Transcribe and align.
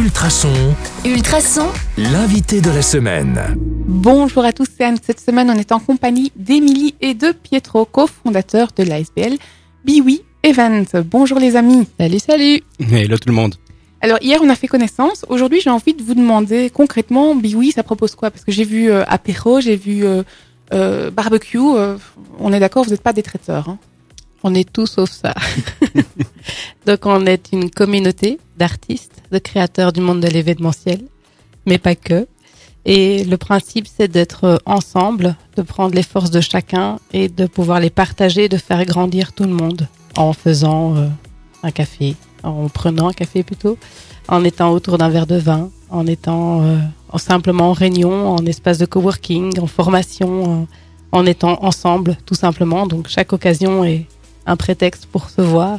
Ultrason, 0.00 0.48
Ultrason, 1.04 1.66
l'invité 1.98 2.62
de 2.62 2.70
la 2.70 2.80
semaine. 2.80 3.38
Bonjour 3.86 4.46
à 4.46 4.52
tous, 4.54 4.66
c'est 4.74 4.82
Anne. 4.82 4.96
Cette 5.04 5.20
semaine, 5.20 5.50
on 5.50 5.58
est 5.58 5.72
en 5.72 5.78
compagnie 5.78 6.32
d'Émilie 6.36 6.94
et 7.02 7.12
de 7.12 7.32
Pietro, 7.32 7.84
cofondateurs 7.84 8.70
de 8.74 8.82
l'ASBL 8.82 9.36
Biwi 9.84 10.22
Event. 10.42 10.84
Bonjour 11.04 11.38
les 11.38 11.54
amis. 11.54 11.86
Salut, 11.98 12.18
salut 12.18 12.62
Hello 12.90 13.18
tout 13.18 13.28
le 13.28 13.34
monde. 13.34 13.56
Alors 14.00 14.16
hier, 14.22 14.40
on 14.42 14.48
a 14.48 14.54
fait 14.54 14.68
connaissance. 14.68 15.26
Aujourd'hui, 15.28 15.60
j'ai 15.60 15.68
envie 15.68 15.92
de 15.92 16.02
vous 16.02 16.14
demander 16.14 16.70
concrètement, 16.70 17.34
Biwi, 17.34 17.72
ça 17.72 17.82
propose 17.82 18.14
quoi? 18.14 18.30
Parce 18.30 18.46
que 18.46 18.52
j'ai 18.52 18.64
vu 18.64 18.90
euh, 18.90 19.04
apéro, 19.06 19.60
j'ai 19.60 19.76
vu 19.76 20.06
euh, 20.06 20.22
euh, 20.72 21.10
barbecue. 21.10 21.58
euh, 21.58 21.98
on 22.38 22.54
est 22.54 22.60
d'accord, 22.60 22.84
vous 22.84 22.90
n'êtes 22.90 23.02
pas 23.02 23.12
des 23.12 23.22
traiteurs. 23.22 23.68
Hein? 23.68 23.78
On 24.44 24.54
est 24.54 24.72
tout 24.72 24.86
sauf 24.86 25.10
ça. 25.10 25.34
Donc 26.90 27.06
on 27.06 27.24
est 27.24 27.52
une 27.52 27.70
communauté 27.70 28.40
d'artistes, 28.58 29.22
de 29.30 29.38
créateurs 29.38 29.92
du 29.92 30.00
monde 30.00 30.18
de 30.18 30.26
l'événementiel, 30.26 30.98
mais 31.64 31.78
pas 31.78 31.94
que. 31.94 32.26
Et 32.84 33.22
le 33.22 33.36
principe, 33.36 33.86
c'est 33.86 34.08
d'être 34.08 34.60
ensemble, 34.66 35.36
de 35.54 35.62
prendre 35.62 35.94
les 35.94 36.02
forces 36.02 36.32
de 36.32 36.40
chacun 36.40 36.98
et 37.12 37.28
de 37.28 37.46
pouvoir 37.46 37.78
les 37.78 37.90
partager, 37.90 38.48
de 38.48 38.56
faire 38.56 38.84
grandir 38.86 39.32
tout 39.34 39.44
le 39.44 39.52
monde 39.52 39.86
en 40.16 40.32
faisant 40.32 40.96
euh, 40.96 41.06
un 41.62 41.70
café, 41.70 42.16
en 42.42 42.68
prenant 42.68 43.10
un 43.10 43.12
café 43.12 43.44
plutôt, 43.44 43.78
en 44.26 44.42
étant 44.42 44.72
autour 44.72 44.98
d'un 44.98 45.10
verre 45.10 45.28
de 45.28 45.36
vin, 45.36 45.70
en 45.90 46.08
étant 46.08 46.62
euh, 46.62 46.76
en 47.10 47.18
simplement 47.18 47.70
en 47.70 47.72
réunion, 47.72 48.34
en 48.34 48.44
espace 48.46 48.78
de 48.78 48.86
coworking, 48.86 49.60
en 49.60 49.68
formation, 49.68 50.66
en 51.12 51.24
étant 51.24 51.62
ensemble 51.62 52.18
tout 52.26 52.34
simplement. 52.34 52.88
Donc 52.88 53.06
chaque 53.06 53.32
occasion 53.32 53.84
est 53.84 54.06
un 54.44 54.56
prétexte 54.56 55.06
pour 55.06 55.30
se 55.30 55.40
voir 55.40 55.78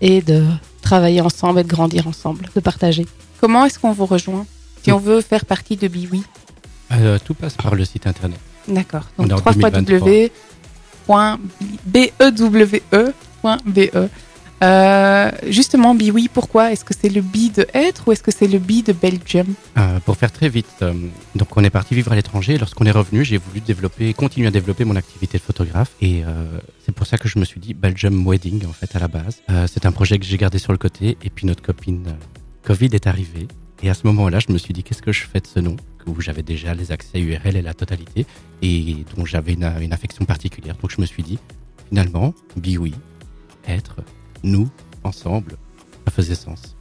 et 0.00 0.22
de 0.22 0.44
travailler 0.82 1.20
ensemble 1.20 1.60
et 1.60 1.64
de 1.64 1.68
grandir 1.68 2.06
ensemble, 2.06 2.48
de 2.54 2.60
partager. 2.60 3.06
Comment 3.40 3.64
est-ce 3.64 3.78
qu'on 3.78 3.92
vous 3.92 4.06
rejoint 4.06 4.46
si 4.82 4.92
on 4.92 4.98
veut 4.98 5.20
faire 5.20 5.44
partie 5.44 5.76
de 5.76 5.88
Biwi? 5.88 6.22
Euh, 6.92 7.18
tout 7.24 7.34
passe 7.34 7.54
par 7.54 7.74
le 7.74 7.84
site 7.84 8.06
internet. 8.06 8.38
D'accord. 8.66 9.04
On 9.18 9.24
Donc 9.24 9.30
est 9.30 9.34
en 9.34 9.52
3 9.52 9.70
Euh, 14.62 15.30
justement, 15.48 15.94
Biwi, 15.94 16.28
pourquoi 16.28 16.72
Est-ce 16.72 16.84
que 16.84 16.94
c'est 16.98 17.08
le 17.08 17.20
bi 17.20 17.50
de 17.50 17.66
être 17.74 18.08
ou 18.08 18.12
est-ce 18.12 18.22
que 18.22 18.30
c'est 18.30 18.48
le 18.48 18.58
bi 18.58 18.82
de 18.82 18.92
Belgium 18.92 19.46
Euh, 19.76 20.00
pour 20.00 20.16
faire 20.16 20.32
très 20.32 20.48
vite, 20.48 20.66
euh, 20.82 20.92
donc 21.36 21.56
on 21.56 21.62
est 21.62 21.70
parti 21.70 21.94
vivre 21.94 22.12
à 22.12 22.16
l'étranger. 22.16 22.58
Lorsqu'on 22.58 22.84
est 22.84 22.90
revenu, 22.90 23.24
j'ai 23.24 23.36
voulu 23.36 23.60
développer, 23.60 24.12
continuer 24.14 24.48
à 24.48 24.50
développer 24.50 24.84
mon 24.84 24.96
activité 24.96 25.38
de 25.38 25.42
photographe. 25.42 25.92
Et 26.02 26.22
c'est 26.84 26.92
pour 26.92 27.06
ça 27.06 27.18
que 27.18 27.28
je 27.28 27.38
me 27.38 27.44
suis 27.44 27.60
dit 27.60 27.74
Belgium 27.74 28.26
Wedding 28.26 28.66
en 28.66 28.72
fait 28.72 28.94
à 28.96 28.98
la 28.98 29.08
base. 29.08 29.42
C'est 29.66 29.86
un 29.86 29.92
projet 29.92 30.18
que 30.18 30.24
j'ai 30.24 30.36
gardé 30.36 30.58
sur 30.58 30.72
le 30.72 30.78
côté. 30.78 31.16
Et 31.22 31.30
puis 31.30 31.46
notre 31.46 31.62
copine 31.62 32.16
Covid 32.62 32.90
est 32.92 33.06
arrivée. 33.06 33.48
Et 33.82 33.90
à 33.90 33.94
ce 33.94 34.06
moment-là, 34.08 34.40
je 34.40 34.52
me 34.52 34.58
suis 34.58 34.74
dit 34.74 34.82
qu'est-ce 34.82 35.02
que 35.02 35.12
je 35.12 35.24
fais 35.24 35.40
de 35.40 35.46
ce 35.46 35.60
nom 35.60 35.76
où 36.06 36.20
j'avais 36.20 36.42
déjà 36.42 36.74
les 36.74 36.90
accès 36.90 37.20
URL 37.20 37.56
et 37.56 37.62
la 37.62 37.74
totalité 37.74 38.26
et 38.62 38.96
dont 39.14 39.24
j'avais 39.24 39.52
une, 39.52 39.70
une 39.80 39.92
affection 39.92 40.24
particulière. 40.24 40.74
Donc 40.80 40.90
je 40.90 41.00
me 41.00 41.06
suis 41.06 41.22
dit 41.22 41.38
finalement, 41.88 42.34
Biwi, 42.56 42.94
être, 43.66 43.96
nous, 44.42 44.68
ensemble, 45.04 45.56
ça 46.06 46.12
faisait 46.12 46.34
sens. 46.34 46.74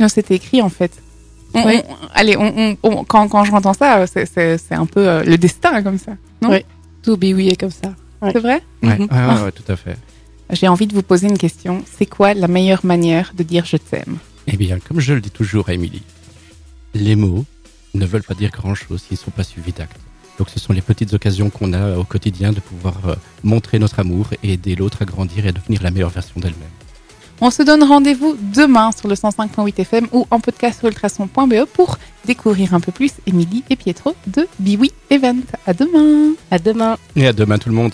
Non, 0.00 0.08
c'était 0.08 0.34
écrit 0.36 0.62
en 0.62 0.68
fait. 0.68 0.92
On- 1.54 1.66
Oui. 1.66 1.80
on- 1.88 1.94
allez, 2.14 2.36
on, 2.36 2.52
on- 2.56 2.76
on- 2.82 3.04
quand, 3.04 3.28
quand 3.28 3.44
je 3.44 3.52
entends 3.52 3.74
ça, 3.74 4.06
c'est- 4.06 4.26
c'est 4.26 4.74
un 4.74 4.86
peu 4.86 5.06
euh, 5.08 5.22
le 5.24 5.36
destin 5.36 5.82
comme 5.82 5.98
ça. 5.98 6.12
Non? 6.40 6.50
Oui. 6.50 6.64
Tout 7.02 7.18
oui 7.20 7.48
est 7.50 7.56
comme 7.60 7.70
ça. 7.70 7.92
Ouais. 8.22 8.30
C'est 8.32 8.40
vrai? 8.40 8.62
Ouais, 8.82 8.98
Mhm. 8.98 9.08
ouais, 9.10 9.34
ouais, 9.34 9.42
ouais, 9.44 9.52
tout 9.52 9.70
à 9.70 9.76
fait. 9.76 9.96
J'ai 10.50 10.68
envie 10.68 10.86
de 10.86 10.94
vous 10.94 11.02
poser 11.02 11.28
une 11.28 11.38
question. 11.38 11.82
C'est 11.98 12.06
quoi 12.06 12.34
la 12.34 12.48
meilleure 12.48 12.84
manière 12.86 13.32
de 13.36 13.42
dire 13.42 13.64
je 13.64 13.76
t'aime? 13.76 14.18
Eh 14.46 14.56
bien, 14.56 14.78
comme 14.78 15.00
je 15.00 15.12
le 15.14 15.20
dis 15.20 15.30
toujours 15.30 15.68
à 15.68 15.74
Émilie, 15.74 16.02
les 16.94 17.16
mots 17.16 17.44
ne 17.94 18.06
veulent 18.06 18.22
pas 18.22 18.34
dire 18.34 18.50
grand-chose 18.50 19.02
s'ils 19.02 19.14
ne 19.18 19.22
sont 19.24 19.30
pas 19.30 19.44
suivis 19.44 19.72
d'actes. 19.72 19.98
Donc 20.38 20.48
ce 20.48 20.58
sont 20.58 20.72
les 20.72 20.80
petites 20.80 21.12
occasions 21.14 21.50
qu'on 21.50 21.72
a 21.74 21.96
au 21.96 22.04
quotidien 22.04 22.52
de 22.52 22.60
pouvoir 22.60 22.94
euh, 23.06 23.14
montrer 23.44 23.78
notre 23.78 24.00
amour 24.00 24.28
et 24.42 24.54
aider 24.54 24.74
l'autre 24.74 25.02
à 25.02 25.04
grandir 25.04 25.44
et 25.44 25.48
à 25.48 25.52
devenir 25.52 25.82
la 25.82 25.90
meilleure 25.90 26.10
version 26.10 26.40
d'elle-même. 26.40 26.70
On 27.44 27.50
se 27.50 27.64
donne 27.64 27.82
rendez-vous 27.82 28.36
demain 28.54 28.92
sur 28.92 29.08
le 29.08 29.16
105.8 29.16 29.80
FM 29.80 30.06
ou 30.12 30.28
en 30.30 30.38
podcast 30.38 30.78
sur 30.78 30.86
ultrason.be 30.86 31.64
pour 31.74 31.98
découvrir 32.24 32.72
un 32.72 32.78
peu 32.78 32.92
plus 32.92 33.10
Émilie 33.26 33.64
et 33.68 33.74
Pietro 33.74 34.14
de 34.28 34.46
Biwi 34.60 34.92
Event. 35.10 35.40
À 35.66 35.74
demain. 35.74 36.34
À 36.52 36.60
demain. 36.60 36.96
Et 37.16 37.26
à 37.26 37.32
demain 37.32 37.58
tout 37.58 37.68
le 37.68 37.74
monde 37.74 37.92